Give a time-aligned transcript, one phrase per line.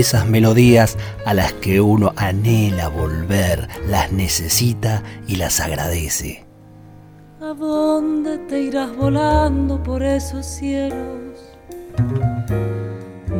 [0.00, 0.96] Esas melodías
[1.26, 6.46] a las que uno anhela volver, las necesita y las agradece.
[7.42, 11.36] ¿A dónde te irás volando por esos cielos?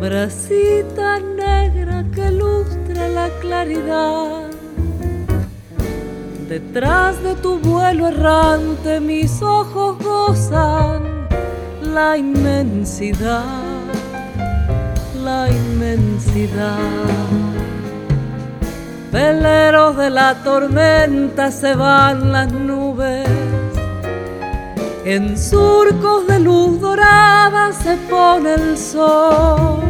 [0.00, 4.50] Bracita negra que lustra la claridad.
[6.48, 11.26] Detrás de tu vuelo errante mis ojos gozan
[11.82, 13.69] la inmensidad
[15.24, 16.76] la inmensidad.
[19.12, 23.28] Veleros de la tormenta se van las nubes,
[25.04, 29.80] en surcos de luz dorada se pone el sol.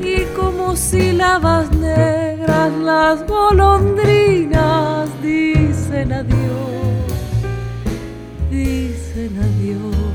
[0.00, 7.06] Y como sílabas negras las golondrinas dicen adiós,
[8.48, 10.05] dicen adiós.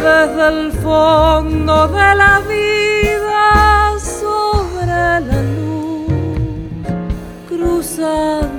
[0.00, 6.12] Desde el fondo de la vida sobre la luz,
[7.48, 8.57] cruzando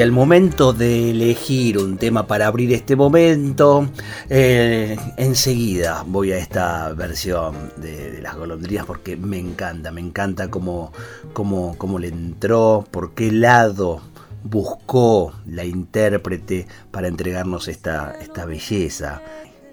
[0.00, 3.86] Y al momento de elegir un tema para abrir este momento,
[4.30, 10.48] eh, enseguida voy a esta versión de, de, las golondrinas porque me encanta, me encanta
[10.48, 10.90] cómo,
[11.34, 14.00] cómo, cómo le entró, por qué lado
[14.42, 19.20] buscó la intérprete para entregarnos esta, esta belleza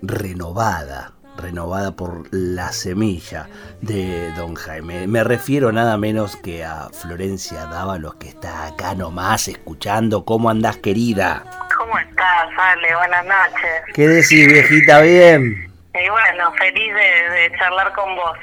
[0.01, 3.47] renovada, renovada por la semilla
[3.81, 5.07] de Don Jaime.
[5.07, 10.25] Me refiero nada menos que a Florencia Dávalos, que está acá nomás escuchando.
[10.25, 11.43] ¿Cómo andás, querida?
[11.77, 12.95] ¿Cómo estás, Ale?
[12.95, 13.81] Buenas noches.
[13.93, 15.01] ¿Qué decís, viejita?
[15.01, 15.66] ¿Bien?
[16.03, 18.37] Y bueno, feliz de, charlar con vos.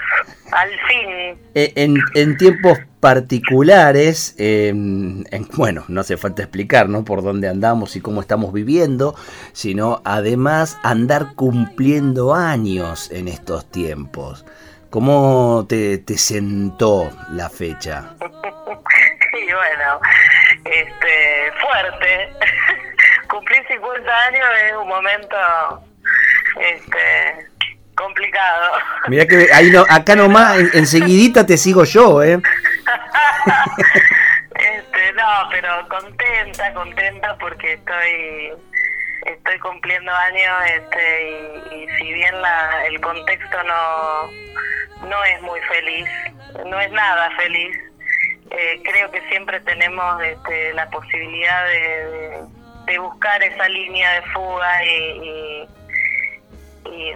[0.53, 1.39] Al fin.
[1.55, 7.05] Eh, en, en tiempos particulares, en, bueno, no hace falta explicar ¿no?
[7.05, 9.15] por dónde andamos y cómo estamos viviendo,
[9.53, 14.47] sino además andar cumpliendo años en estos tiempos.
[14.91, 18.15] ¿Cómo te, te sentó la fecha?
[18.21, 20.01] y bueno,
[20.65, 22.33] este, fuerte.
[23.29, 25.37] Cumplir 50 años es un momento
[26.61, 27.49] este,
[27.95, 28.73] complicado.
[29.09, 32.41] Mira que ahí no, acá nomás enseguidita te sigo yo, ¿eh?
[34.55, 38.53] este, no, pero contenta, contenta porque estoy
[39.27, 44.45] estoy cumpliendo años este y, y si bien la, el contexto no
[45.09, 46.09] no es muy feliz,
[46.67, 47.77] no es nada feliz.
[48.51, 52.45] Eh, creo que siempre tenemos este, la posibilidad de,
[52.87, 55.69] de, buscar esa línea de fuga y, y,
[56.87, 57.15] y,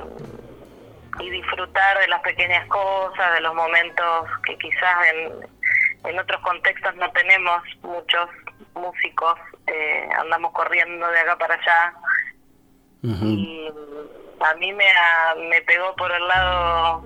[1.31, 7.11] disfrutar de las pequeñas cosas, de los momentos que quizás en, en otros contextos no
[7.11, 8.29] tenemos muchos
[8.75, 9.35] músicos,
[9.67, 11.95] eh, andamos corriendo de acá para allá.
[13.03, 13.69] Y
[14.41, 14.87] a mí me,
[15.49, 17.05] me pegó por el lado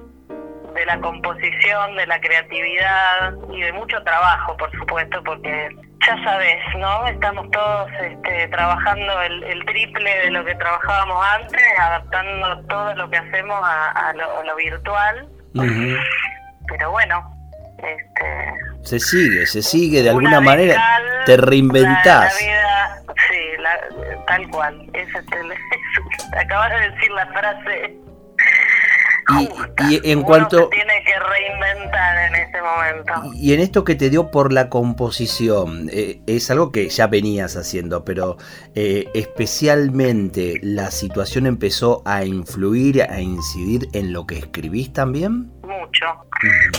[0.75, 5.71] de la composición, de la creatividad y de mucho trabajo, por supuesto, porque
[6.07, 7.07] ya sabes, ¿no?
[7.07, 13.17] Estamos todos este, trabajando el, triple de lo que trabajábamos antes, adaptando todo lo que
[13.19, 14.13] hacemos a,
[14.45, 15.29] lo, virtual.
[15.55, 17.35] Pero bueno,
[17.79, 20.81] este, se sigue, se sigue de alguna manera,
[21.25, 22.35] te reinventás.
[22.35, 22.47] sí,
[24.27, 24.91] tal cual.
[26.39, 28.02] acabas de decir la frase
[29.91, 33.13] y, en cuanto tiene que reinventar en este momento.
[33.35, 37.57] Y en esto que te dio por la composición, eh, es algo que ya venías
[37.57, 38.37] haciendo, pero
[38.75, 45.51] eh, especialmente la situación empezó a influir, a incidir en lo que escribís también.
[45.63, 46.07] Mucho,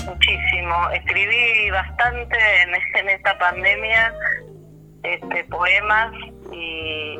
[0.06, 0.89] muchísimo.
[0.94, 2.38] Escribí bastante
[3.00, 4.13] en, esta pandemia,
[5.04, 6.13] este, poemas
[6.51, 7.19] y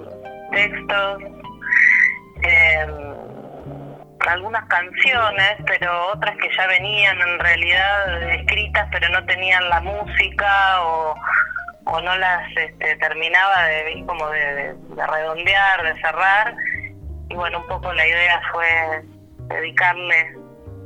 [0.52, 1.22] textos.
[2.46, 3.23] Eh,
[4.28, 10.82] algunas canciones, pero otras que ya venían en realidad escritas, pero no tenían la música
[10.82, 11.16] o,
[11.86, 16.56] o no las este, terminaba de como de, redondear, de cerrar.
[17.30, 19.04] Y bueno, un poco la idea fue
[19.50, 20.43] dedicarle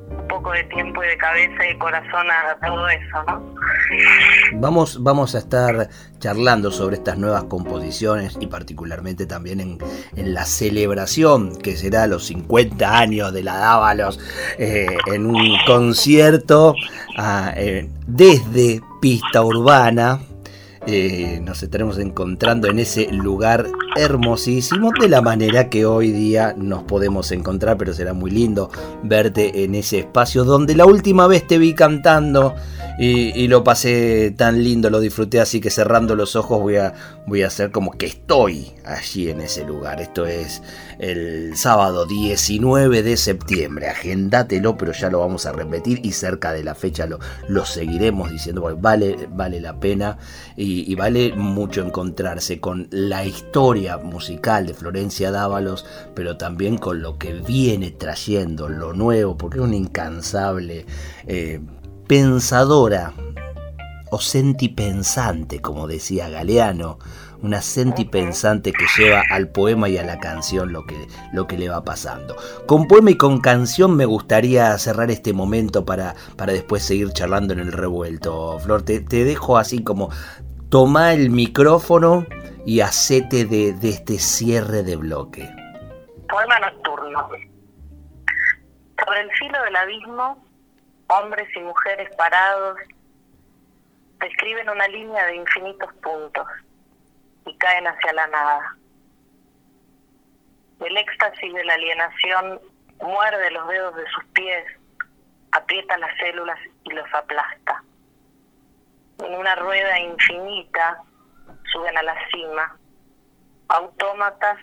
[0.09, 3.57] un poco de tiempo y de cabeza y corazón a todo eso, ¿no?
[4.53, 5.89] Vamos, vamos a estar
[6.19, 9.59] charlando sobre estas nuevas composiciones y particularmente también
[10.15, 14.19] en, la celebración que será los 50 años de la Dávalos
[14.57, 16.75] eh, en un concierto
[17.17, 20.19] ah, eh, desde Pista Urbana
[20.87, 23.67] eh, nos estaremos encontrando en ese lugar
[23.97, 28.69] hermosísimo de la manera que hoy día nos podemos encontrar, pero será muy lindo
[29.03, 32.55] verte en ese espacio donde la última vez te vi cantando
[32.99, 36.93] y, lo pasé tan lindo, lo disfruté, así que cerrando los ojos voy a,
[37.27, 40.01] voy a hacer como que estoy allí en ese lugar.
[40.01, 40.63] Esto es
[40.97, 46.63] el sábado 19 de septiembre, agéndatelo, pero ya lo vamos a repetir y cerca de
[46.63, 50.17] la fecha lo, lo seguiremos diciendo, porque vale, vale la pena
[50.55, 55.85] y, y vale mucho encontrarse con la historia musical de Florencia Dávalos,
[56.15, 60.87] pero también con lo que viene trayendo, lo nuevo, porque es un incansable...
[61.27, 61.59] Eh,
[62.07, 63.13] pensadora
[64.09, 66.97] o sentipensante, como decía Galeano,
[67.41, 71.69] una sentipensante que lleva al poema y a la canción lo que, lo que le
[71.69, 72.35] va pasando.
[72.65, 77.53] Con poema y con canción me gustaría cerrar este momento para, para después seguir charlando
[77.53, 78.57] en el revuelto.
[78.59, 80.09] Flor, te, dejo así como
[80.69, 82.25] toma el micrófono
[82.65, 85.49] y hacete de, de este cierre de bloque.
[86.29, 87.29] Poema nocturno.
[89.05, 90.46] Sobre el filo del abismo
[91.07, 92.77] hombres y mujeres parados,
[94.19, 96.47] describen una línea de infinitos puntos
[97.45, 98.77] y caen hacia la nada.
[100.79, 102.59] El éxtasis de la alienación
[103.01, 104.65] muerde los dedos de sus pies,
[105.51, 107.83] aprieta las células y los aplasta.
[109.23, 111.01] En una rueda infinita
[111.71, 112.77] suben a la cima.
[113.69, 114.59] Autómatas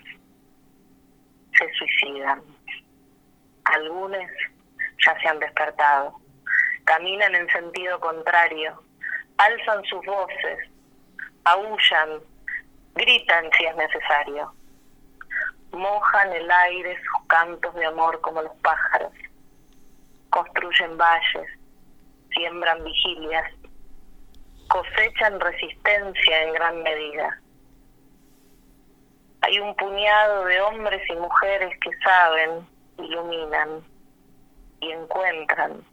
[1.57, 2.41] se suicidan.
[3.65, 4.23] Algunos
[5.05, 6.19] ya se han despertado
[6.85, 8.81] caminan en sentido contrario,
[9.37, 10.69] alzan sus voces,
[11.43, 12.21] aullan,
[12.93, 14.53] gritan si es necesario,
[15.71, 19.11] mojan el aire sus cantos de amor como los pájaros,
[20.29, 21.49] construyen valles,
[22.33, 23.51] siembran vigilias,
[24.67, 27.41] cosechan resistencia en gran medida.
[29.41, 32.67] Hay un puñado de hombres y mujeres que saben,
[32.97, 33.83] iluminan
[34.79, 35.83] y encuentran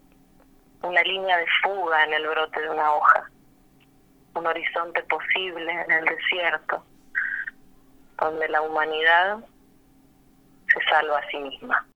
[0.82, 3.30] una línea de fuga en el brote de una hoja,
[4.34, 6.84] un horizonte posible en el desierto,
[8.18, 9.38] donde la humanidad
[10.72, 11.86] se salva a sí misma.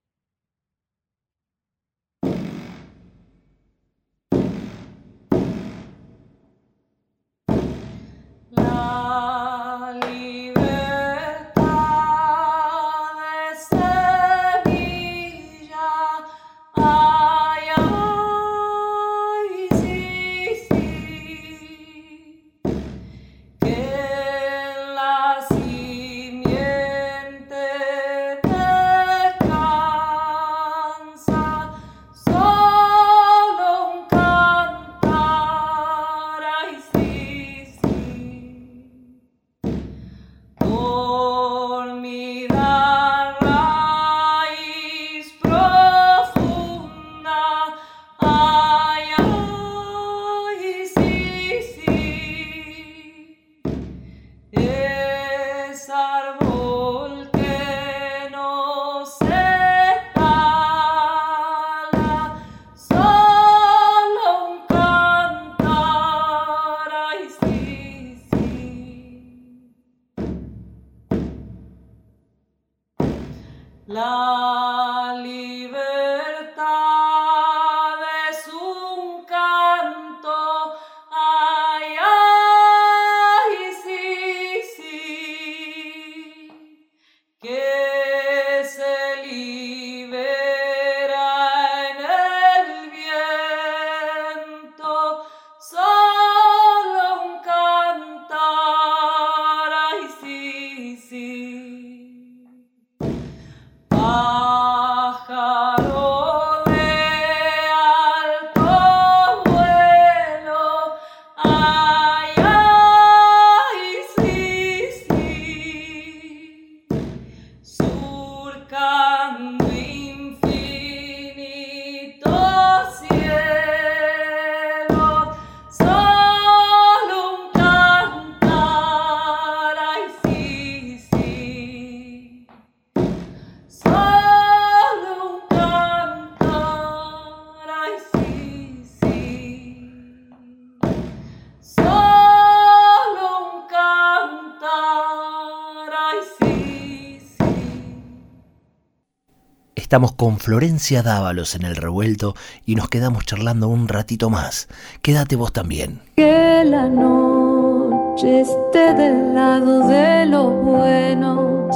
[149.97, 152.35] Estamos con Florencia Dávalos en el revuelto
[152.67, 154.69] y nos quedamos charlando un ratito más.
[155.01, 156.03] Quédate vos también.
[156.17, 161.75] Que la noche esté del lado de los buenos,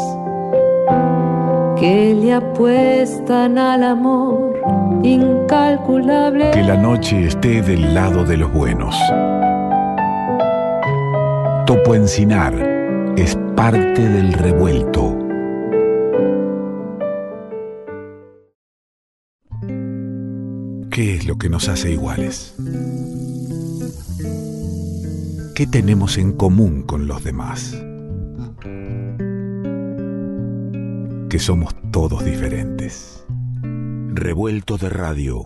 [1.80, 6.50] que le apuestan al amor incalculable.
[6.50, 8.94] Que la noche esté del lado de los buenos.
[11.64, 12.52] Topo Encinar
[13.16, 15.29] es parte del revuelto.
[21.00, 22.54] ¿Qué es lo que nos hace iguales?
[25.54, 27.74] ¿Qué tenemos en común con los demás?
[31.30, 33.24] Que somos todos diferentes.
[34.12, 35.44] Revuelto de radio.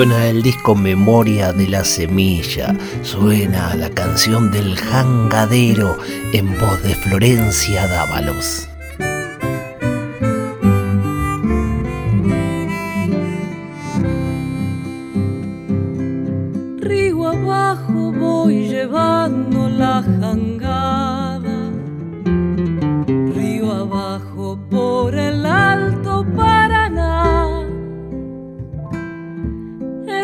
[0.00, 5.98] Suena el disco Memoria de la Semilla, suena la canción del jangadero
[6.32, 8.69] en voz de Florencia Dávalos.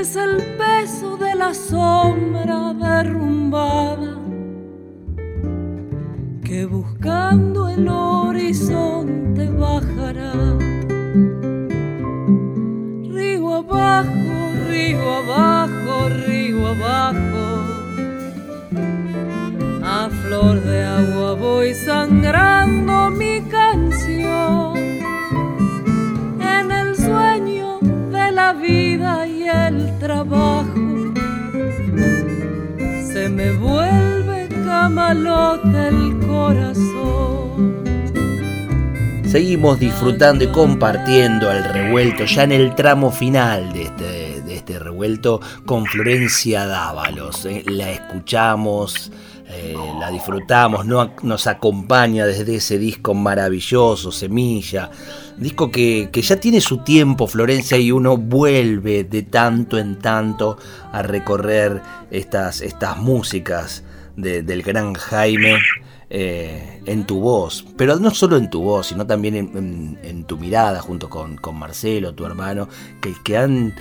[0.07, 4.15] Es el peso de la sombra derrumbada
[6.45, 10.33] que buscando el horizonte bajará.
[13.17, 14.35] Río abajo,
[14.69, 17.45] río abajo, río abajo.
[19.83, 23.06] A flor de agua voy sangrando
[33.29, 37.85] Me vuelve camalote el corazón.
[39.27, 44.79] Seguimos disfrutando y compartiendo el revuelto ya en el tramo final de este, de este
[44.79, 47.45] revuelto con Florencia Dávalos.
[47.47, 47.65] eh.
[47.67, 49.11] La escuchamos,
[49.73, 54.91] eh, la disfrutamos, no- nos acompaña desde ese disco maravilloso, Semilla.
[55.37, 60.57] Disco que, que ya tiene su tiempo, Florencia, y uno vuelve de tanto en tanto
[60.93, 61.81] a recorrer
[62.11, 63.83] estas, estas músicas
[64.17, 65.57] de- del gran Jaime
[66.09, 70.81] eh, en tu voz, pero no solo en tu voz, sino también en tu mirada
[70.81, 72.69] junto con, con Marcelo, tu hermano,
[73.03, 73.75] que, que han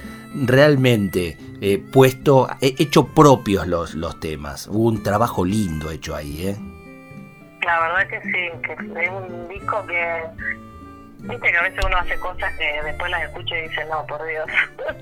[0.44, 4.68] realmente eh, puesto, he- hecho propios los, los temas.
[4.68, 6.56] Hubo un trabajo lindo hecho ahí, ¿eh?
[7.66, 8.74] La verdad que sí, que
[9.04, 10.24] es un disco que.
[11.20, 14.24] Viste que a veces uno hace cosas que después las escucha y dice, no, por
[14.28, 14.46] Dios.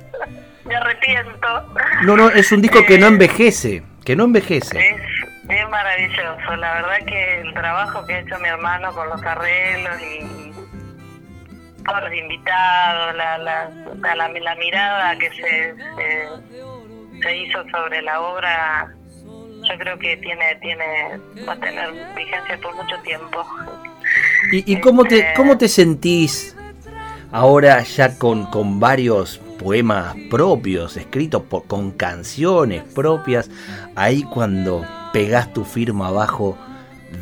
[0.65, 1.47] Me arrepiento.
[2.03, 4.79] No, no, es un disco que no envejece, que no envejece.
[4.79, 5.01] Es,
[5.49, 6.55] es maravilloso.
[6.55, 10.52] La verdad que el trabajo que ha hecho mi hermano con los arreglos y
[11.85, 18.93] todos los invitados, la, la, la, mirada que se, se, se hizo sobre la obra,
[19.17, 23.45] yo creo que tiene, tiene, va a tener vigencia por mucho tiempo.
[24.51, 26.55] ¿Y, y cómo, te, Este- cómo te sentís
[27.31, 33.49] ahora ya con, con varios poemas propios, escritos por, con canciones propias,
[33.95, 36.57] ahí cuando pegás tu firma abajo,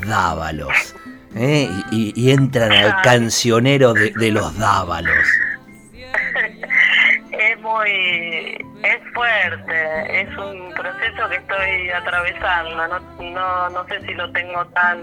[0.08, 0.96] Dávalos?
[1.36, 1.70] ¿Eh?
[1.92, 5.28] Y, y- entran al cancionero de, de los Dávalos.
[7.32, 13.00] Es muy, es fuerte, es un proceso que estoy atravesando, no,
[13.32, 15.02] no, no sé si lo tengo tan,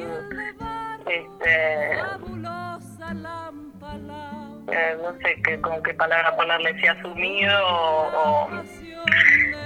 [1.06, 1.94] este,
[4.70, 8.08] eh, no sé qué, con qué palabra ponerle, si asumido o,
[8.46, 8.50] o,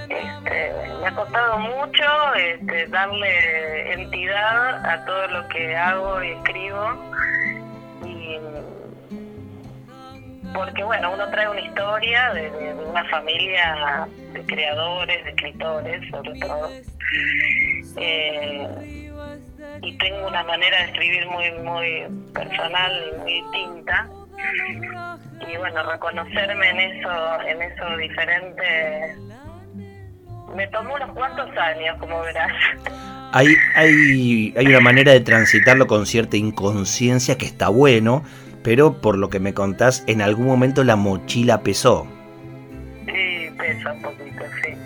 [0.09, 7.13] este, me ha costado mucho este, darle entidad a todo lo que hago y escribo
[8.05, 8.39] y
[10.53, 16.69] porque bueno, uno trae una historia de, una familia de creadores, de escritores sobre todo.
[17.97, 19.09] Eh,
[19.81, 24.09] y tengo una manera de escribir muy muy personal y muy distinta.
[25.47, 29.15] Y bueno, reconocerme en eso, en eso diferente,
[30.55, 32.51] me tomó unos cuantos años, como verás.
[33.33, 38.23] Hay, hay, hay una manera de transitarlo con cierta inconsciencia que está bueno,
[38.63, 42.07] pero por lo que me contás, en algún momento la mochila pesó.
[43.05, 44.77] Sí, pesa un poquito, sí.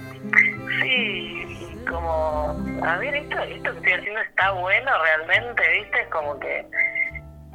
[0.81, 6.01] Sí, y como, a ver, esto, esto que estoy haciendo está bueno realmente, ¿viste?
[6.01, 6.65] Es como que,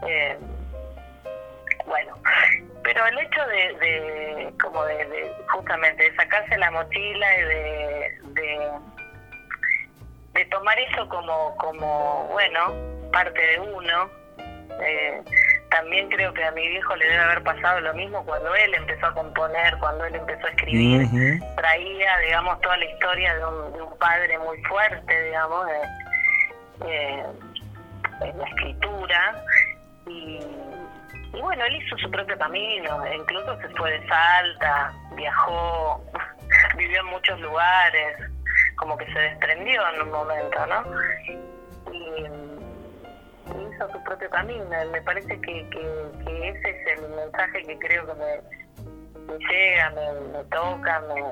[0.06, 0.38] eh,
[1.92, 2.14] bueno,
[2.82, 8.72] pero el hecho de, de como de, de, justamente, de sacarse la mochila y de,
[10.32, 12.72] de tomar eso como, como, bueno,
[13.12, 14.10] parte de uno.
[14.80, 15.22] Eh,
[15.70, 19.06] también creo que a mi viejo le debe haber pasado lo mismo cuando él empezó
[19.06, 21.40] a componer, cuando él empezó a escribir.
[21.56, 25.66] Traía, digamos, toda la historia de un, de un padre muy fuerte, digamos,
[26.86, 29.44] en la escritura.
[31.66, 36.02] Él hizo su propio camino, incluso se fue de Salta, viajó,
[36.76, 38.18] vivió en muchos lugares,
[38.76, 40.84] como que se desprendió en un momento, ¿no?
[41.92, 42.26] Y,
[43.74, 44.64] hizo su propio camino.
[44.90, 51.22] Me parece que, ese es el mensaje que creo que me, llega, me, toca, me,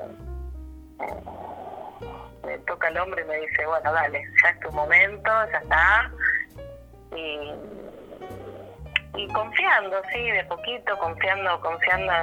[2.47, 6.11] me, toca el hombre y me dice, bueno, dale, ya es tu momento, ya está.
[7.15, 7.53] Y,
[9.15, 12.13] y confiando, sí, de poquito, confiando, confiando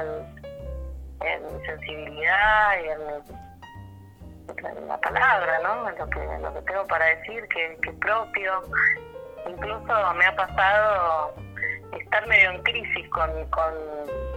[1.20, 2.98] en, mi sensibilidad y en,
[4.88, 5.88] la palabra, ¿no?
[5.90, 8.62] En lo que, lo que tengo para decir, que, es propio.
[9.46, 11.34] Incluso me ha pasado
[12.00, 13.74] estar medio en crisis con, con,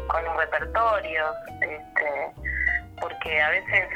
[0.08, 2.31] con los repertorios, este,
[3.00, 3.88] porque a veces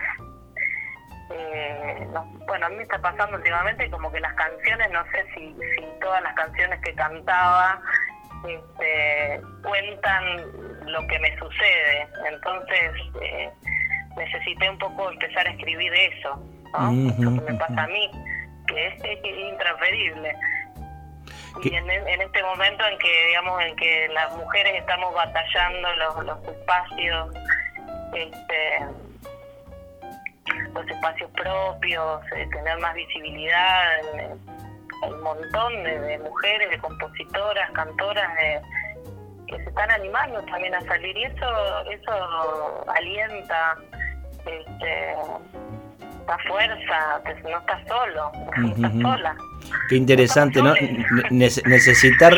[1.31, 2.07] eh,
[2.47, 6.21] bueno, a mí está pasando últimamente como que las canciones, no sé si, si todas
[6.21, 7.81] las canciones que cantaba
[8.47, 12.07] este, cuentan lo que me sucede.
[12.27, 13.49] Entonces eh,
[14.17, 16.41] necesité un poco empezar a escribir eso,
[16.73, 17.35] ¿no?
[17.35, 18.11] que me pasa a mí,
[18.67, 20.35] que es, intransferible.
[21.63, 26.47] Y en, este momento en que, digamos, en que las mujeres estamos batallando los, los
[26.49, 27.33] espacios,
[28.13, 28.79] este,
[30.73, 34.01] los espacios propios, eh, tener más visibilidad,
[35.03, 38.29] un montón de, mujeres, de compositoras, cantoras
[39.47, 43.77] que se están animando también a salir y eso eso alienta
[44.39, 45.15] este,
[46.27, 49.35] da fuerza, no estás solo, no estás sola.
[49.89, 50.73] Qué interesante, ¿no?
[51.31, 52.33] necesitar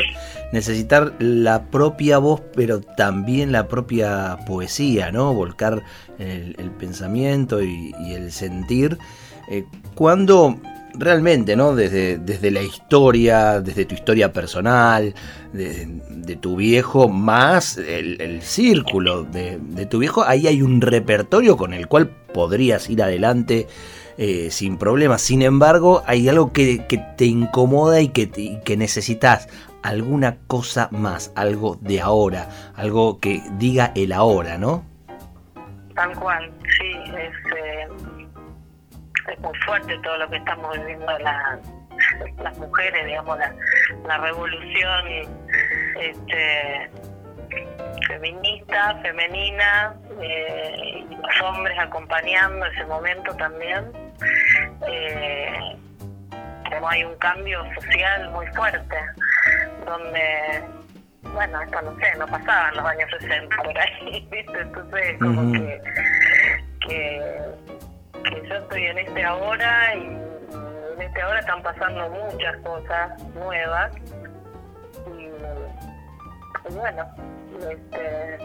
[0.51, 5.33] necesitar la propia voz, pero también la propia poesía, ¿no?
[5.33, 5.83] Volcar
[6.19, 8.97] el, pensamiento y, el sentir.
[9.49, 9.65] Eh,
[9.95, 10.57] cuando
[10.97, 11.75] realmente, ¿no?
[11.75, 15.13] Desde, desde la historia, desde tu historia personal,
[15.53, 21.87] de, tu viejo, más el, círculo de, tu viejo, ahí hay un repertorio con el
[21.87, 23.67] cual podrías ir adelante
[24.17, 25.21] eh, sin problemas.
[25.21, 26.85] Sin embargo, hay algo que,
[27.17, 28.29] te incomoda y que,
[28.63, 29.47] que necesitas
[29.83, 34.83] alguna cosa más, algo de ahora, algo que diga el ahora, ¿no?
[35.95, 38.16] Tal cual, sí, es
[39.27, 43.37] es muy fuerte todo lo que estamos viviendo las mujeres, digamos,
[44.05, 45.07] la, revolución
[45.99, 46.89] este,
[48.07, 53.91] feminista, femenina, eh, y los hombres acompañando ese momento también.
[54.87, 55.77] Eh,
[56.89, 58.95] hay un cambio social muy fuerte,
[59.85, 60.63] donde,
[61.33, 65.81] bueno, esto no sé, no pasaba en los años 60 por ahí, Entonces, como que,
[66.87, 67.41] que
[68.29, 73.91] que yo estoy en este ahora y en este ahora están pasando muchas cosas nuevas
[75.07, 77.05] y, bueno,
[77.69, 78.37] este,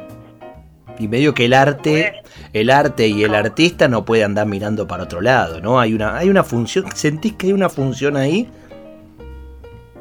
[0.98, 5.04] y medio que el arte, el arte y el artista no puede andar mirando para
[5.04, 5.80] otro lado, ¿no?
[5.80, 8.50] Hay una, hay una función, ¿sentís que hay una función ahí?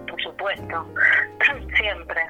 [0.08, 0.88] Por supuesto,
[1.78, 2.22] siempre.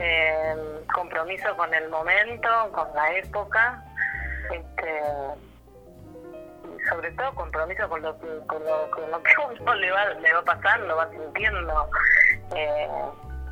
[0.00, 0.54] Eh,
[0.94, 3.84] compromiso con el momento, con la época,
[4.52, 5.02] este,
[6.88, 10.32] sobre todo compromiso con lo que, con lo, con lo que uno le va, le
[10.32, 11.90] va pasando, va sintiendo,
[12.54, 12.88] eh,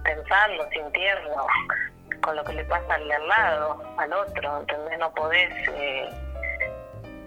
[0.04, 1.46] pensando, sintiendo,
[2.22, 4.98] con lo que le pasa al lado, al otro, ¿entendés?
[4.98, 6.08] No podés, eh,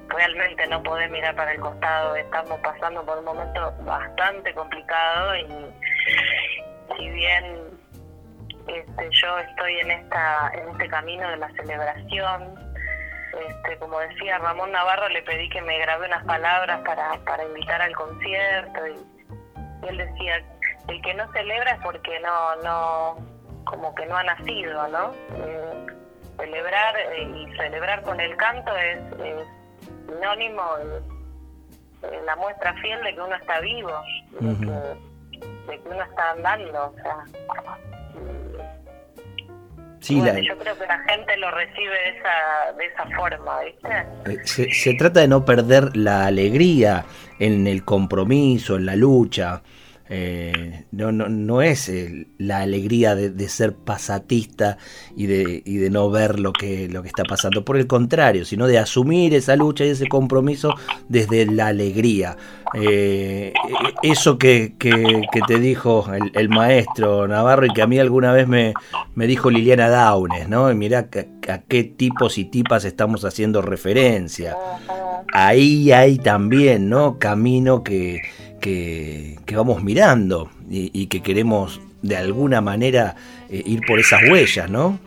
[0.09, 5.47] realmente no podés mirar para el costado, estamos pasando por un momento bastante complicado y
[6.97, 7.79] si bien
[8.67, 12.68] este, yo estoy en esta en este camino de la celebración
[13.37, 17.81] este, como decía Ramón Navarro, le pedí que me grabe unas palabras para, para invitar
[17.81, 20.43] al concierto y, él decía,
[20.87, 23.17] el que no celebra es porque no, no,
[23.63, 25.13] como que no ha nacido, ¿no?
[25.35, 25.85] Eh,
[26.37, 28.99] celebrar eh, y celebrar con el canto es,
[30.07, 30.63] sinónimo,
[32.01, 33.91] de la muestra fiel de que uno está vivo,
[34.31, 37.25] de, que, de que uno está andando, o sea
[40.01, 44.61] yo creo que la gente lo recibe de esa, de esa forma, ¿viste?
[44.61, 47.05] Eh, se, trata de no perder la alegría
[47.39, 49.61] en el compromiso, en la lucha.
[50.11, 51.91] eh, no, no, no, es
[52.37, 54.77] la alegría de, ser pasatista
[55.15, 58.45] y de, y de no ver lo que, lo que está pasando, por el contrario,
[58.45, 60.73] sino de asumir esa lucha y ese compromiso
[61.07, 62.37] desde la alegría.
[62.73, 63.53] Eh,
[64.03, 68.73] eso que, que, te dijo el, maestro Navarro y que a mí alguna vez me,
[69.15, 70.73] me dijo Liliana Daunes, ¿no?
[70.75, 71.07] Mirá
[71.47, 74.55] a, qué tipos y tipas estamos haciendo referencia.
[75.33, 77.17] Ahí hay también, ¿no?
[77.17, 78.21] Camino que
[78.59, 83.15] que, vamos mirando y, que queremos de alguna manera
[83.49, 84.99] eh, ir por esas huellas, ¿no?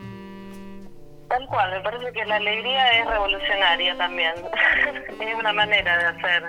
[1.33, 4.33] Tal cual, me parece que la alegría es revolucionaria también.
[5.19, 6.43] es una manera de hacer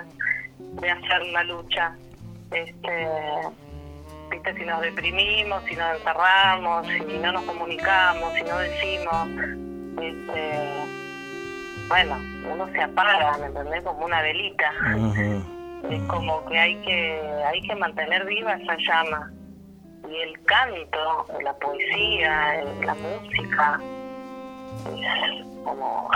[0.59, 1.95] de hacer la lucha.
[2.51, 3.07] Este,
[4.29, 4.53] ¿viste?
[4.53, 9.27] si nos deprimimos, si nos encerramos, si no nos comunicamos, si no decimos,
[10.03, 10.69] este,
[11.87, 12.21] bueno,
[12.53, 13.81] uno se apaga, ¿me entendés?
[13.81, 14.71] Como una velita
[15.89, 19.31] es como que hay que hay que mantener viva esa llama
[20.09, 23.79] y el canto la poesía la música
[25.63, 26.09] como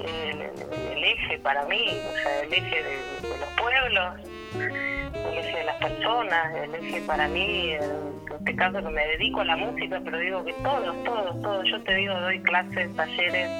[0.00, 4.14] el, eje para mí o sea el eje de, los pueblos
[4.54, 9.40] el eje de las personas el eje para mí en este caso que me dedico
[9.40, 13.50] a la música pero digo que todos todos todos yo te digo doy clases talleres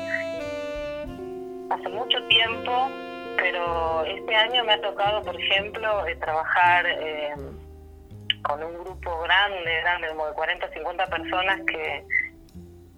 [1.71, 2.91] hace mucho tiempo
[3.37, 7.35] pero este año me ha tocado, por ejemplo, eh, trabajar eh,
[8.43, 12.05] con un grupo grande, grande, como de 40 50 personas que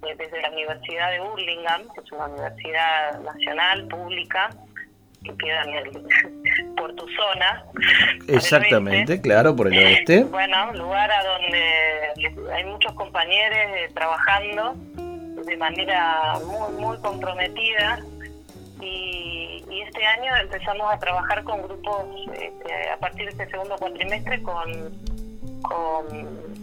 [0.02, 4.50] desde la Universidad de Burlingame, que es una universidad nacional, pública,
[5.24, 5.90] que queda en el,
[6.76, 7.64] por tu zona.
[8.28, 10.24] Exactamente, claro, por el oeste.
[10.24, 13.58] Bueno, lugar a donde hay muchos compañeros
[13.94, 14.74] trabajando
[15.44, 18.00] de manera muy, muy comprometida
[18.80, 24.42] y, este año empezamos a trabajar con grupos este, a partir de este segundo cuatrimestre
[24.42, 24.92] con,
[25.62, 26.57] con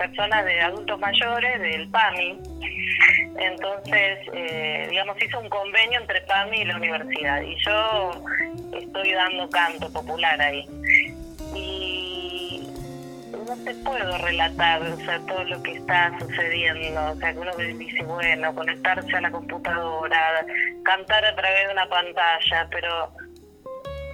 [0.00, 2.38] personas de adultos mayores del PAMI.
[3.36, 8.10] Entonces, eh, digamos, hizo un convenio entre PAMI y la universidad y yo
[8.72, 10.66] estoy dando canto popular ahí.
[11.54, 12.66] Y
[13.46, 17.12] no te puedo relatar o sea, todo lo que está sucediendo.
[17.12, 20.46] O sea, que uno dice, bueno, conectarse a la computadora,
[20.82, 23.12] cantar a través de una pantalla, pero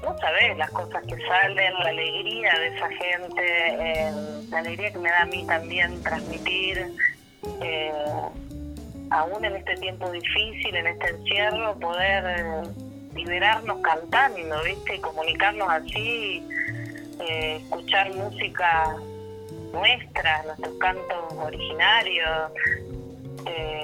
[0.06, 4.12] no sabes las cosas que salen, la alegría de esa gente, eh,
[4.50, 6.86] la alegría que me da a mí también transmitir.
[7.60, 7.92] Eh,
[9.10, 12.62] aún en este tiempo difícil, en este encierro, poder eh,
[13.16, 14.94] liberarnos cantando, ¿viste?
[14.94, 16.42] Y comunicarnos así,
[17.28, 18.96] escuchar música
[19.72, 22.52] nuestras, nuestros cantos originarios,
[23.46, 23.75] eh,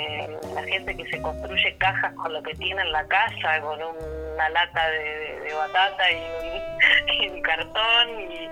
[0.73, 4.89] gente que se construye cajas con lo que tiene en la casa, con una lata
[4.89, 8.49] de, batata y un, cartón y,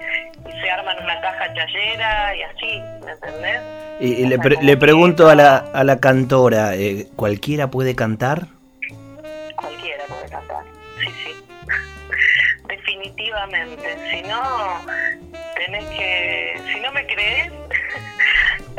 [0.61, 3.61] se arman una caja chayera y así, ¿me entendés?
[4.00, 8.48] Y, le, le, pregunto a la, a la cantora, eh, ¿cualquiera puede cantar?
[9.56, 10.64] Cualquiera puede cantar,
[10.98, 11.35] sí, sí.
[12.68, 13.96] Definitivamente.
[14.11, 14.42] Si no,
[15.54, 17.52] tenés que, si no me crees,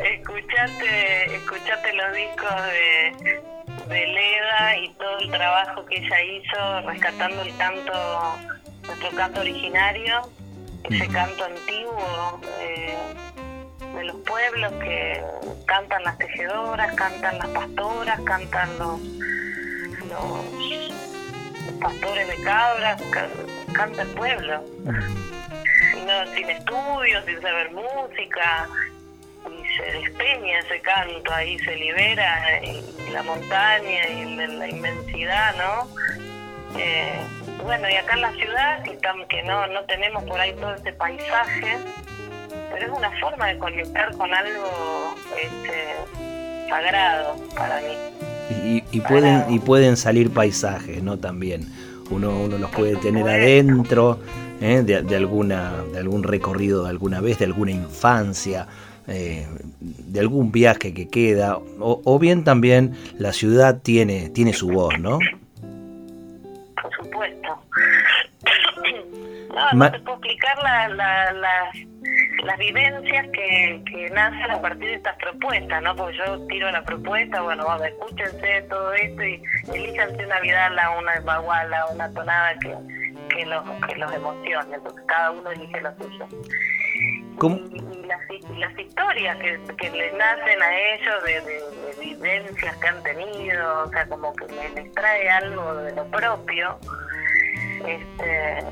[0.03, 3.41] escuchate, escuchate los discos de,
[3.87, 8.37] de Leda y todo el trabajo que ella hizo rescatando el canto,
[8.85, 10.21] nuestro canto originario,
[10.83, 12.97] ese canto antiguo eh,
[13.95, 15.23] de los pueblos que
[15.65, 18.99] cantan las tejedoras, cantan las pastoras, cantan los,
[20.09, 23.01] los pastores de cabras,
[23.73, 24.63] canta el pueblo.
[24.83, 28.67] No, sin estudios, sin saber música,
[29.77, 35.87] se despeña ese canto, ahí se libera en la montaña y la inmensidad, ¿no?
[36.79, 37.19] Eh,
[37.63, 38.97] bueno, y acá en la ciudad, que,
[39.29, 41.77] que no, no tenemos por ahí todo este paisaje,
[42.71, 47.97] pero es una forma de conectar con algo este, sagrado para mí.
[48.63, 51.17] Y, y pueden, y pueden salir paisajes, ¿no?
[51.17, 51.67] También.
[52.09, 54.19] Uno, uno los puede tener adentro
[54.59, 54.83] ¿eh?
[54.83, 58.67] de, alguna, de algún recorrido de alguna vez, de alguna infancia,
[59.11, 59.47] eh,
[59.79, 65.19] de algún viaje que queda, o, bien también la ciudad tiene, tiene su voz, ¿no?
[66.81, 67.49] Por supuesto.
[69.73, 70.57] No, te puedo explicar
[72.43, 75.93] las vivencias que, que, nacen a partir de estas propuestas, ¿no?
[75.95, 79.43] Porque yo tiro la propuesta, bueno, vamos, escúchense todo esto y
[79.73, 82.75] elíjanse una vidala, una baguala, una tonada que,
[83.35, 86.27] que los, que los emocione, porque cada uno elige lo suyo.
[87.41, 88.05] Y,
[88.59, 94.05] las, historias que, que, les nacen a ellos de, vivencias que han tenido, o sea,
[94.07, 96.77] como que les, trae algo de lo propio,
[97.87, 98.65] este,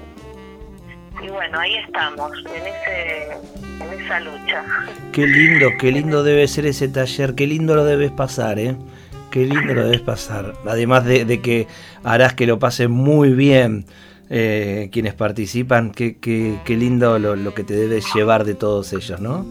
[1.23, 3.31] y bueno, ahí estamos, en, ese,
[3.81, 4.63] en esa lucha.
[5.13, 8.75] Qué lindo, qué lindo debe ser ese taller, qué lindo lo debes pasar, ¿eh?
[9.31, 10.53] Qué lindo lo debes pasar.
[10.65, 11.67] Además de, que
[12.03, 13.85] harás que lo pasen muy bien
[14.29, 18.93] eh, quienes participan, qué, qué, qué lindo lo, lo, que te debes llevar de todos
[18.93, 19.45] ellos, ¿no?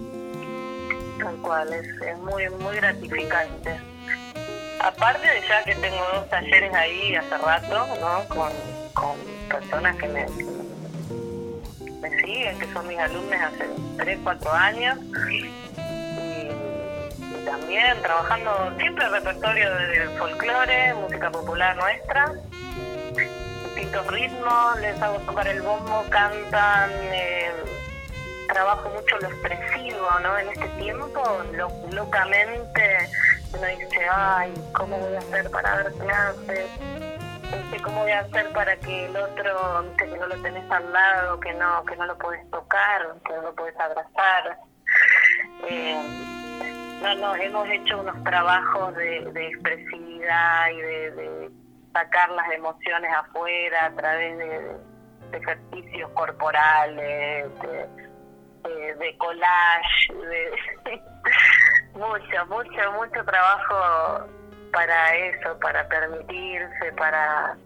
[1.19, 3.77] Tal cual, es, es muy, muy gratificante.
[4.81, 8.29] Aparte de ya que tengo dos talleres ahí hace rato, ¿no?
[8.29, 8.53] Con,
[8.95, 9.17] con
[9.49, 10.27] personas que me,
[12.01, 13.64] me siguen, que son mis alumnos hace
[13.97, 14.99] 3, 4 años.
[15.33, 15.69] Y,
[17.45, 22.35] también trabajando siempre el repertorio de folclore, música popular nuestra,
[23.88, 27.51] distintos ritmos, les hago tocar el bombo, cantan, eh,
[28.48, 30.38] trabajo mucho lo expresivo, ¿no?
[30.38, 31.22] En este tiempo,
[31.90, 32.98] locamente,
[33.55, 36.66] uno dice, ay, ¿cómo voy a hacer para dar clases?
[37.51, 41.40] Este, ¿Cómo voy a hacer para que el otro, que no lo tenés al lado,
[41.40, 44.59] que no que no lo puedes tocar, que no lo puedes abrazar?
[45.66, 45.98] Eh,
[47.03, 51.51] no, no, hemos hecho unos trabajos de, expresividad y de,
[51.99, 54.77] sacar las emociones afuera a través de,
[55.33, 61.01] ejercicios corporales, de, collage, de
[61.95, 64.27] mucho, mucho, mucho trabajo
[64.73, 67.57] para eso, para permitirse, para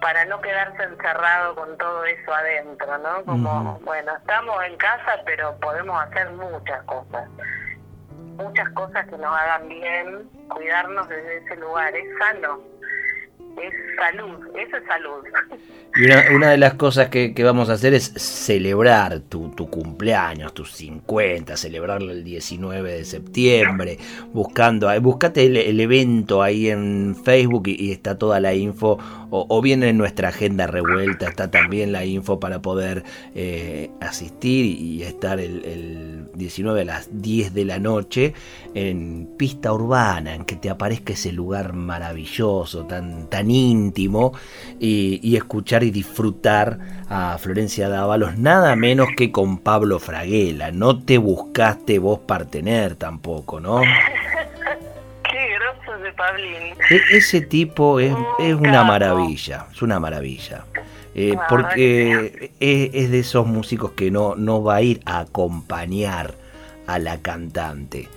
[0.00, 3.24] para no quedarse encerrado con todo eso adentro, ¿no?
[3.24, 7.28] Como, bueno, estamos en casa, pero podemos hacer muchas cosas.
[8.36, 12.71] Muchas cosas que nos hagan bien, cuidarnos desde ese lugar, es sano
[13.60, 15.24] es salud, eso es salud.
[15.94, 21.54] Y una, de las cosas que, vamos a hacer es celebrar tu, cumpleaños, tus 50,
[21.58, 23.98] celebrarlo el 19 de septiembre,
[24.32, 29.98] buscando, buscate el, evento ahí en Facebook y, está toda la info, o, bien en
[29.98, 33.02] nuestra agenda revuelta está también la info para poder
[33.34, 38.34] eh, asistir y estar el, el 19 a las 10 de la noche
[38.74, 44.32] en pista urbana, en que te aparezca ese lugar maravilloso, tan, tan íntimo,
[44.80, 50.72] y, escuchar y disfrutar a Florencia Dávalos, nada menos que con Pablo Fraguela.
[50.72, 53.80] No te buscaste vos partener tampoco, ¿no?
[55.30, 56.74] Qué grosso de Pablín.
[56.90, 60.64] E, ese tipo es, es una maravilla, es una maravilla.
[61.14, 66.34] Eh, porque es, de esos músicos que no, no va a ir a acompañar
[66.86, 68.08] a la cantante.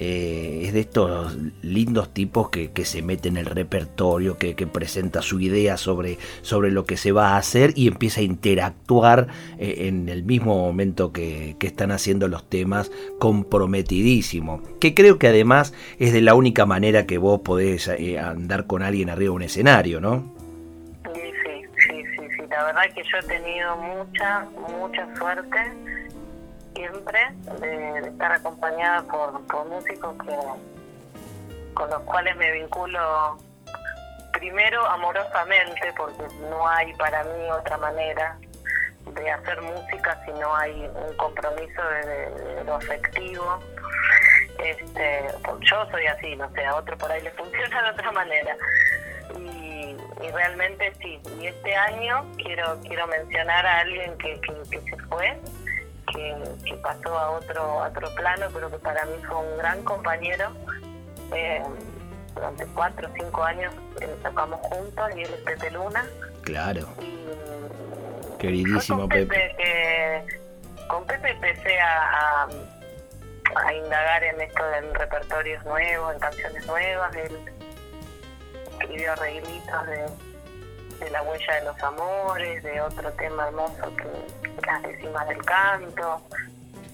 [0.00, 5.40] Eh, es de estos lindos tipos que, se meten en el repertorio, que, presenta su
[5.40, 10.08] idea sobre, sobre, lo que se va a hacer y empieza a interactuar eh, en
[10.08, 14.62] el mismo momento que, están haciendo los temas, comprometidísimo.
[14.80, 19.10] Que creo que además es de la única manera que vos podés andar con alguien
[19.10, 20.38] arriba de un escenario, ¿no?
[22.48, 25.58] la verdad que yo he tenido mucha, mucha suerte
[26.78, 27.18] siempre
[27.60, 33.38] de, estar acompañada por, músicos que con los cuales me vinculo
[34.32, 38.36] primero amorosamente, porque no hay para mí otra manera
[39.14, 43.58] de hacer música si no hay un compromiso de, lo afectivo.
[44.64, 45.28] Este,
[45.60, 48.56] yo soy así, no sé, a otro por ahí le funciona de otra manera.
[49.36, 49.68] Y
[50.22, 51.20] y realmente sí.
[51.40, 55.38] Y este año quiero quiero mencionar a alguien que, que, se fue,
[56.12, 60.52] que, que, pasó a otro otro plano, pero que para mí fue un gran compañero.
[61.34, 61.62] Eh,
[62.34, 66.06] durante cuatro o cinco años eh, tocamos juntos y él es Pepe Luna.
[66.42, 66.86] Claro.
[68.38, 70.24] Queridísimo con Pepe.
[70.88, 72.46] con Pepe empecé a,
[73.56, 77.14] a, indagar en esto de repertorios nuevos, en canciones nuevas.
[77.16, 77.38] Él,
[78.80, 80.06] escribió arreglitos de,
[81.00, 86.20] de La huella de los amores, de otro tema hermoso que, Las décimas del canto.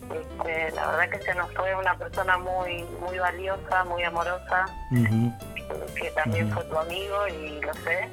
[0.05, 6.11] Este, la verdad que se nos fue una persona muy muy valiosa, muy amorosa, que
[6.15, 8.09] también fue tu amigo y lo sé.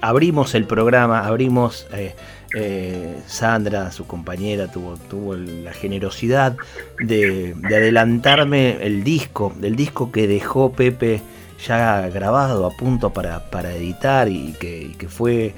[0.00, 2.14] Abrimos el programa, abrimos, eh,
[2.54, 6.56] eh, Sandra, su compañera, tuvo, tuvo la generosidad
[6.98, 11.22] de, de adelantarme el disco, del disco que dejó Pepe
[11.64, 15.54] ya grabado a punto para, para editar y que, fue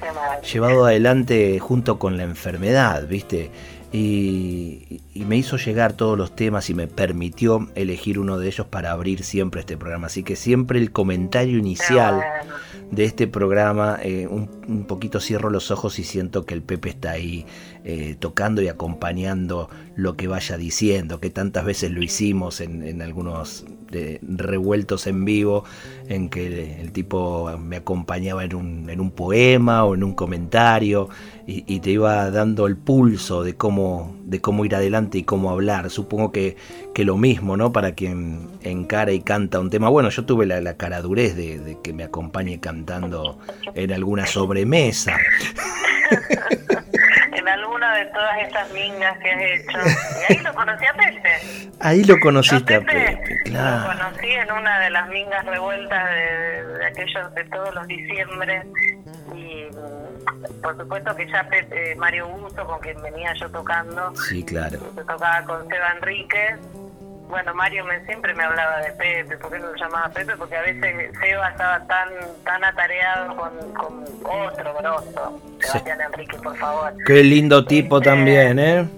[0.51, 3.51] llevado adelante junto con la enfermedad, ¿viste?
[3.91, 8.67] Y, y, me hizo llegar todos los temas y me permitió elegir uno de ellos
[8.67, 10.07] para abrir siempre este programa.
[10.07, 12.23] Así que siempre el comentario inicial
[12.91, 17.11] de este programa, eh, un, poquito cierro los ojos y siento que el Pepe está
[17.11, 17.45] ahí
[17.83, 23.65] eh, tocando y acompañando lo que vaya diciendo, que tantas veces lo hicimos en, algunos
[24.21, 25.63] revueltos en vivo,
[26.07, 31.09] en que el tipo me acompañaba en un, en un poema o en un comentario
[31.49, 35.89] y, te iba dando el pulso de cómo, de cómo ir adelante y cómo hablar.
[35.89, 36.55] Supongo que,
[36.93, 37.71] que lo mismo, ¿no?
[37.71, 39.89] Para quien encara y canta un tema.
[39.89, 43.39] Bueno, yo tuve la, la caradurez de, de que me acompañe cantando
[43.73, 45.17] en alguna sobremesa.
[47.33, 49.79] en alguna de todas estas mingas que has hecho.
[50.29, 51.71] Y ahí lo conocí a Pepe.
[51.79, 53.91] Ahí lo conociste a Pepe, claro.
[53.91, 58.63] Lo conocí en una de las mingas revueltas de, de aquellos de todos los diciembre.
[59.35, 59.65] Y
[60.61, 64.15] por supuesto que ya Pepe, Mario Gusto, con quien venía yo tocando.
[64.15, 64.79] Sí, claro.
[64.95, 66.59] Yo tocaba con Seba Enríquez
[67.29, 70.35] bueno, Mario me, siempre me hablaba de Pepe, ¿por qué no lo llamaba Pepe?
[70.35, 72.09] Porque a veces Seba estaba tan
[72.43, 76.91] tan atareado con, con otro grosso, Sebastián Enrique, por favor.
[77.05, 78.89] Qué lindo tipo este, también, ¿eh?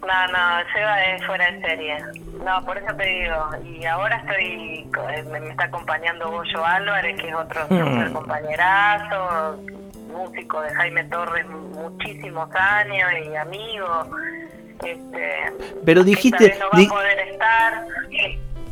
[0.00, 1.98] No, no, Seba es fuera de serie.
[2.44, 3.50] No, por eso te digo.
[3.64, 8.12] Y ahora estoy, eh, me, está acompañando Goyo Álvarez, que es otro mm.
[8.12, 9.60] compañerazo,
[10.12, 13.86] músico de Jaime Torres muchísimos años y amigo.
[14.84, 15.52] Este,
[15.84, 16.58] pero dijiste...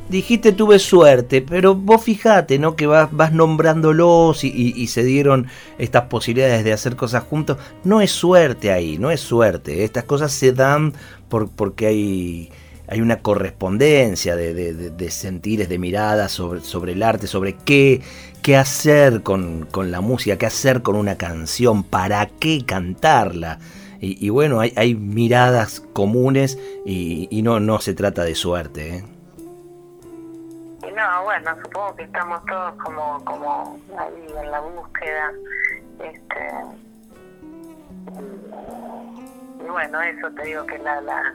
[0.09, 2.77] Dijiste tuve suerte, pero vos fijate, ¿no?
[2.77, 7.59] Que vas, vas nombrándolos y, se dieron estas posibilidades de hacer cosas juntos.
[7.85, 9.85] No es suerte ahí, no es suerte.
[9.85, 10.95] Estas cosas se dan
[11.29, 12.51] por, porque hay,
[12.91, 18.01] hay una correspondencia de, de, sentires, de miradas sobre, sobre el arte, sobre qué,
[18.43, 23.59] qué hacer con, con la música, qué hacer con una canción, para qué cantarla.
[24.01, 28.99] Y, bueno, hay, hay, miradas comunes y, no, no se trata de suerte.
[28.99, 29.05] ¿eh?
[30.95, 35.33] No, bueno, supongo que estamos todos como, como ahí en la búsqueda.
[35.99, 36.51] Este,
[39.61, 41.35] y bueno, eso te digo que la, la,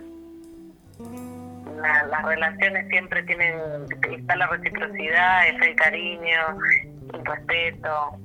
[1.82, 3.56] las relaciones siempre tienen,
[4.12, 6.58] está la reciprocidad, está el cariño,
[7.14, 8.20] el respeto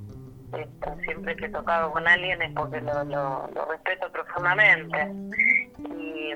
[1.03, 5.07] siempre que he tocado con alguien es porque lo, lo, respeto profundamente.
[5.97, 6.33] Y,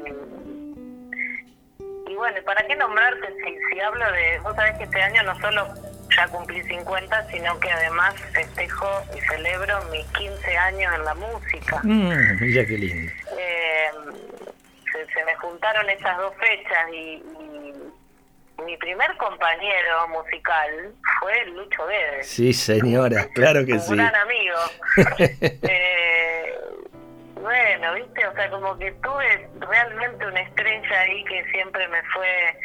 [2.11, 4.39] y bueno, ¿para qué nombrarte si, si hablo de...
[4.39, 5.67] Vos sabés que este año no solo
[6.15, 11.81] ya cumplí 50, sino que además festejo y celebro mis 15 años en la música.
[11.83, 13.11] Mm, mira qué lindo.
[13.37, 13.89] Eh,
[15.13, 17.23] se, me juntaron esas dos fechas y
[18.63, 22.29] mi primer compañero musical fue Lucho Guedes.
[22.29, 23.91] Sí, señora, claro que sí.
[23.91, 24.57] Un gran amigo.
[25.39, 26.55] eh,
[27.35, 32.57] bueno, viste, o sea, como que tuve realmente una estrella ahí que siempre me fue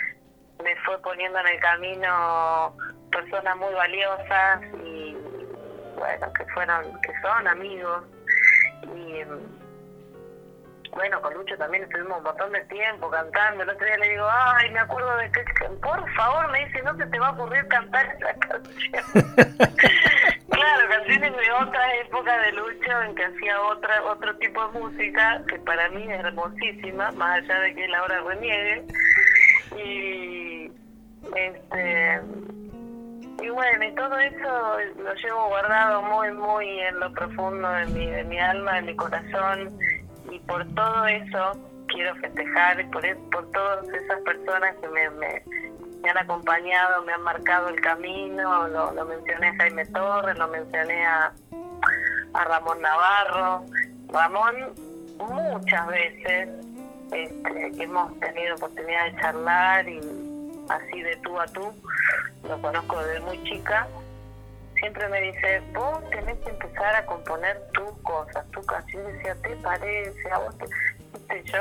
[0.63, 2.77] me fue poniendo en el camino
[3.13, 5.17] personas muy valiosas y
[5.97, 8.05] bueno, que fueron que son amigos
[8.83, 9.23] y
[10.91, 13.63] bueno, con Lucho también estuvimos un montón de tiempo cantando.
[13.63, 15.45] El otro día le digo, ay, me acuerdo de que,
[15.83, 19.35] por favor, me dice, no se te va a ocurrir cantar esa canción.
[20.51, 25.43] claro, canciones de otra época de Lucho en que hacía otra otro tipo de música
[25.49, 28.85] que para mí es hermosísima, más allá de que él ahora reniegue.
[29.77, 30.73] Y
[31.35, 32.23] este
[33.41, 38.07] y bueno, y todo eso lo llevo guardado muy, muy en lo profundo de mi,
[38.07, 39.79] de mi alma, de mi corazón
[40.49, 41.53] por todo eso
[41.89, 47.69] quiero festejar por, e, por todas esas personas que me, han acompañado, me han marcado
[47.69, 51.33] el camino, lo, mencioné a Jaime Torres, lo mencioné a,
[52.35, 53.65] a Ramón Navarro.
[54.09, 54.55] Ramón
[55.19, 56.49] muchas veces
[57.13, 60.01] este, hemos tenido oportunidad de charlar y
[60.69, 61.73] así de tú a tú,
[62.45, 63.87] lo conozco desde muy chica
[64.79, 69.05] siempre me dice, vos tenés que empezar a componer tus cosas, tu canción.
[69.13, 70.31] decía, ¿te parece?
[70.31, 70.67] A vos te...
[71.45, 71.59] Yo,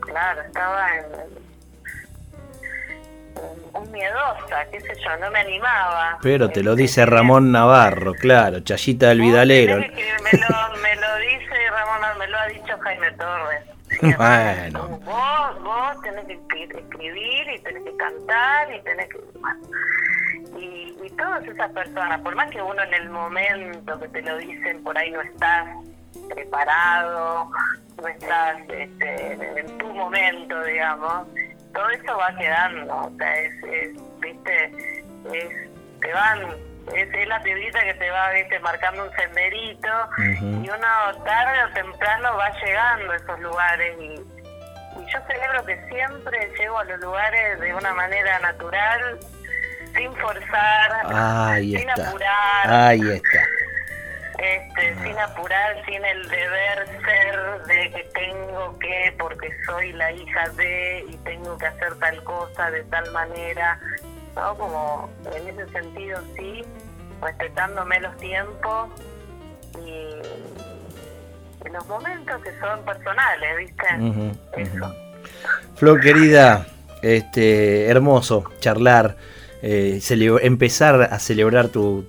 [0.00, 1.04] claro, estaba en,
[3.72, 6.18] un miedosa, qué sé yo, no me animaba.
[6.22, 9.78] Pero te lo dice Ramón Navarro, claro, Chayita del Vidalero.
[9.78, 13.64] me, lo, me lo dice Ramón, me lo ha dicho Jaime Torres.
[14.16, 15.00] Bueno.
[15.04, 19.18] Vos, vos tenés que escribir y tenés que cantar y tenés que
[21.20, 24.96] todas esas personas, por más que uno en el momento que te lo dicen por
[24.96, 25.68] ahí no estás
[26.34, 27.50] preparado,
[28.00, 31.28] no estás este, en tu momento, digamos,
[31.74, 33.52] todo eso va quedando, o sea, es,
[34.20, 34.64] viste,
[35.32, 36.40] es, te van,
[36.94, 42.36] es, la piedrita que te va, viste, marcando un senderito, y uno tarde o temprano
[42.36, 44.14] va llegando a esos lugares y
[45.00, 49.20] Y yo celebro que siempre llego a los lugares de una manera natural,
[49.94, 52.66] sin forzar, sin apurar.
[52.66, 53.46] Ahí está.
[54.38, 60.48] Este, sin apurar, sin el deber ser de que tengo que, porque soy la hija
[60.56, 63.78] de y tengo que hacer tal cosa de tal manera,
[64.34, 64.56] ¿no?
[64.56, 66.64] Como en ese sentido sí,
[67.20, 68.88] respetándome los tiempos
[69.78, 70.50] y,
[71.70, 74.32] los momentos que son personales, ¿viste?
[74.56, 74.94] Eso.
[75.76, 76.66] Flor querida,
[77.02, 79.16] este, hermoso charlar,
[79.62, 80.00] eh,
[80.42, 82.04] empezar a celebrar tu,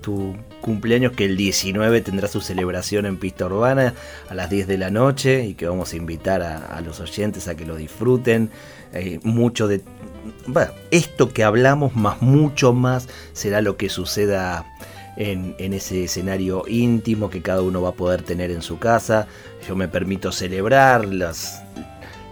[0.62, 3.96] cumpleaños que el 19 tendrá su celebración en pista urbana
[4.30, 7.56] a las 10 de la noche y que vamos a invitar a, los oyentes a
[7.56, 8.52] que lo disfruten.
[8.94, 9.82] Eh, mucho de...
[10.92, 14.66] Esto que hablamos más mucho más será lo que suceda
[15.18, 19.28] en, en, ese escenario íntimo que cada uno va a poder tener en su casa.
[19.68, 21.64] Yo me permito celebrar las,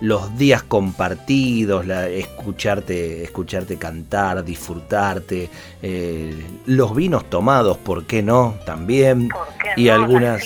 [0.02, 5.50] los días compartidos, la, escucharte, escucharte cantar, disfrutarte,
[5.82, 8.56] eh, los vinos tomados, ¿por qué no?
[8.66, 9.30] También.
[9.76, 10.42] y algunas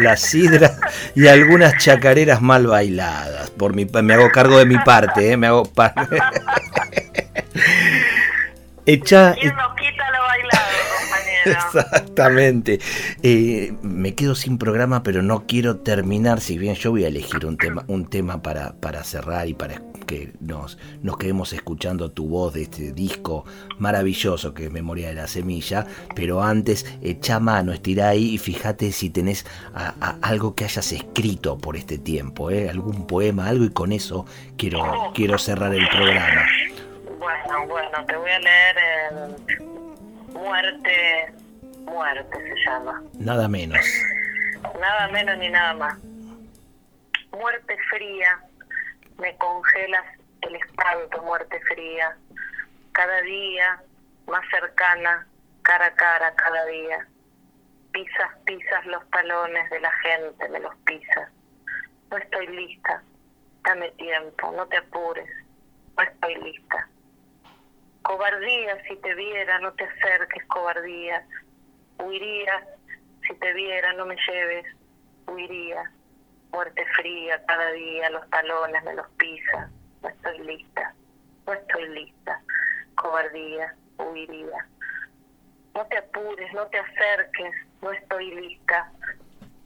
[0.00, 0.78] las sidras
[1.14, 3.50] y algunas chacareras mal bailadas.
[3.50, 5.36] Por mi, me hago cargo de mi parte, ¿eh?
[5.36, 6.18] me hago parte.
[8.86, 9.36] Echa,
[11.44, 12.80] Exactamente.
[13.22, 16.40] Eh, me quedo sin programa, pero no quiero terminar.
[16.40, 19.82] Si bien yo voy a elegir un tema, un tema para, para cerrar y para
[20.08, 23.44] que nos, nos quedemos escuchando tu voz de este disco
[23.78, 25.86] maravilloso que es Memoria de la Semilla.
[26.16, 29.46] Pero antes, echa mano, estira ahí y fíjate si tenés
[30.22, 32.68] algo que hayas escrito por este tiempo, ¿eh?
[32.68, 34.26] algún poema, algo, y con eso
[34.56, 36.46] quiero, quiero cerrar el programa.
[37.18, 39.77] Bueno, bueno, te voy a leer
[40.38, 41.32] Muerte,
[41.80, 43.02] Muerte se llama.
[43.18, 43.84] Nada menos.
[44.78, 45.98] Nada menos ni nada más.
[47.32, 48.38] Muerte fría,
[49.18, 50.04] me congelas
[50.42, 52.16] el espanto, muerte fría.
[52.92, 53.82] Cada día
[54.28, 55.26] más cercana,
[55.62, 57.06] cara a cara, cada día.
[57.92, 61.30] Pisas, pisas los talones de la gente, me los pisas.
[62.12, 63.02] No estoy lista,
[63.64, 65.28] dame tiempo, no te apures,
[65.96, 66.88] no estoy lista
[68.08, 71.22] Cobardía si te viera, no te acerques, cobardía.
[71.98, 72.66] Huiría
[73.20, 74.64] si te viera, no me lleves,
[75.26, 75.92] huiría.
[76.50, 79.68] Muerte fría cada día, los talones me los pisa.
[80.02, 80.94] No estoy lista,
[81.46, 82.40] no estoy lista.
[82.94, 84.66] Cobardía, huiría.
[85.74, 88.90] No te apures, no te acerques, no estoy lista.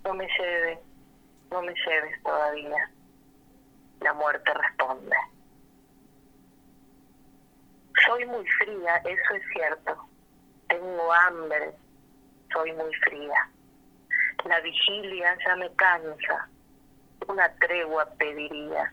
[0.02, 0.80] No me lleves,
[1.52, 2.90] no me lleves todavía.
[4.00, 5.16] La muerte responde.
[8.06, 10.08] Soy muy fría, eso es cierto.
[10.68, 11.72] Tengo hambre,
[12.52, 13.48] soy muy fría.
[14.44, 16.48] La vigilia ya me cansa,
[17.28, 18.92] una tregua pediría.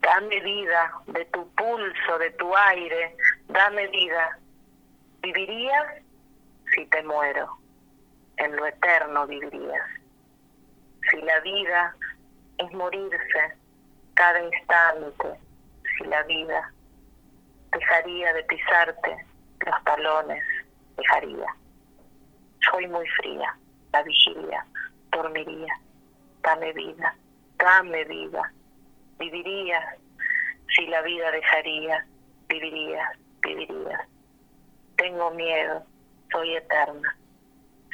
[0.00, 3.16] Dame vida de tu pulso, de tu aire,
[3.48, 4.38] dame vida.
[5.22, 6.02] ¿Vivirías?
[6.74, 7.58] Si te muero,
[8.38, 9.88] en lo eterno vivirías.
[11.10, 11.94] Si la vida
[12.58, 13.56] es morirse
[14.14, 15.38] cada instante,
[15.96, 16.72] si la vida
[17.72, 19.26] dejaría de pisarte
[19.66, 20.44] los talones,
[20.96, 21.46] dejaría.
[22.70, 23.56] Soy muy fría,
[23.92, 24.66] la vigilia,
[25.10, 25.80] dormiría.
[26.42, 27.14] Dame vida,
[27.58, 28.52] dame vida.
[29.18, 29.84] Vivirías
[30.74, 32.06] si la vida dejaría,
[32.48, 34.00] vivirías, vivirías.
[34.96, 35.84] Tengo miedo,
[36.30, 37.16] soy eterna.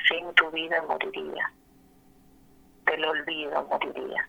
[0.09, 1.53] Sin tu vida moriría.
[2.87, 4.29] Del olvido moriría.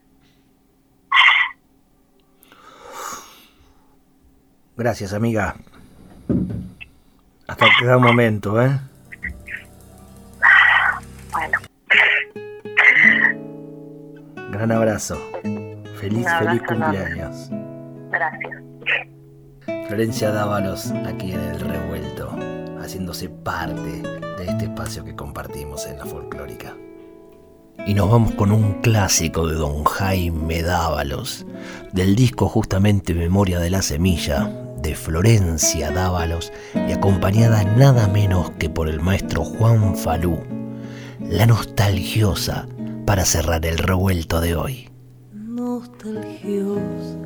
[4.80, 5.58] Gracias, amiga.
[7.48, 8.80] Hasta cada momento, ¿eh?
[11.34, 11.60] Bueno.
[14.52, 15.18] Gran abrazo.
[16.00, 17.50] Feliz, feliz cumpleaños.
[18.10, 18.54] Gracias.
[19.90, 22.34] Florencia Dávalos aquí en el revuelto,
[22.82, 26.74] haciéndose parte de este espacio que compartimos en la folclórica.
[27.86, 31.46] Y nos vamos con un clásico de don Jaime Dávalos,
[31.92, 34.50] del disco justamente Memoria de la Semilla,
[34.82, 40.40] de Florencia Dávalos y acompañada nada menos que por el maestro Juan Falú,
[41.20, 42.68] la nostalgiosa
[43.06, 44.90] para cerrar el revuelto de hoy.
[45.34, 47.18] Nostalgiosa,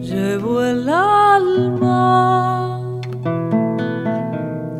[0.00, 2.80] llevo el alma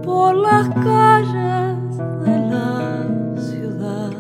[0.03, 3.07] por las calles de la
[3.37, 4.13] ciudad,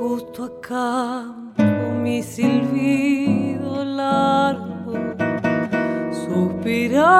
[0.00, 1.24] justo acá
[1.56, 2.55] con mi silbido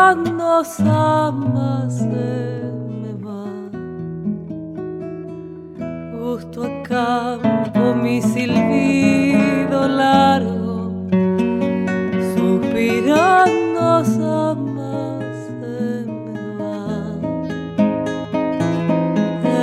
[0.06, 2.04] cuando samba se
[3.00, 3.46] me va.
[6.16, 10.92] Gusto a campo, mi silbido largo,
[12.36, 16.86] suspirando samba se me va.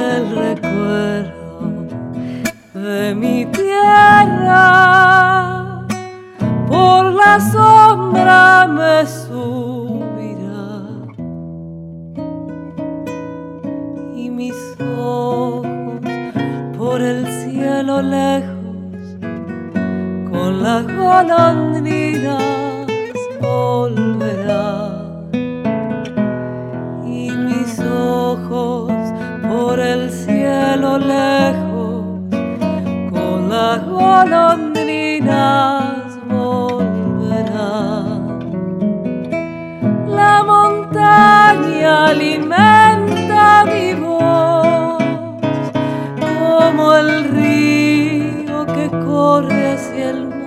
[0.10, 1.88] El recuerdo
[2.74, 4.66] de mi tierra
[6.68, 9.06] por la sombra me
[20.88, 22.44] golondrinas
[23.42, 25.30] volverán.
[27.06, 28.92] Y mis ojos
[29.48, 32.04] por el cielo lejos
[33.12, 35.34] con las golondrinas
[36.30, 38.24] volverán.
[40.08, 45.04] La montaña alimenta mi voz
[46.20, 50.43] como el río que corre hacia el alma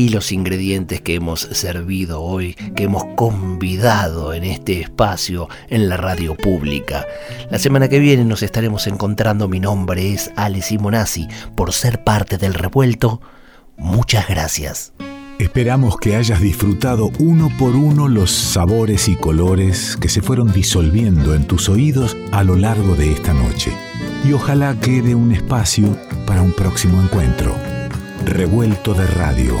[0.00, 5.98] aquí los ingredientes que hemos servido hoy, que hemos convidado en este espacio en la
[5.98, 7.06] radio pública.
[7.50, 9.46] La semana que viene nos estaremos encontrando.
[9.46, 11.28] Mi nombre es Ale Simonazzi.
[11.54, 13.20] Por ser parte del revuelto,
[13.76, 14.94] muchas gracias.
[15.38, 21.34] Esperamos que hayas disfrutado uno por uno los sabores y colores que se fueron disolviendo
[21.34, 23.70] en tus oídos a lo largo de esta noche.
[24.24, 25.94] Y ojalá quede un espacio
[26.26, 27.54] para un próximo encuentro.
[28.24, 29.60] Revuelto de radio.